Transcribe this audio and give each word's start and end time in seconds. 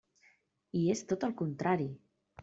I 0.79 0.79
és 0.93 1.03
tot 1.11 1.25
el 1.27 1.35
contrari! 1.41 1.87